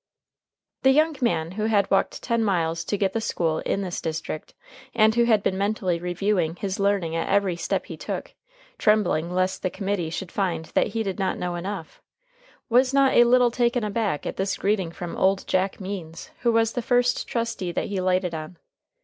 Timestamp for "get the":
2.97-3.21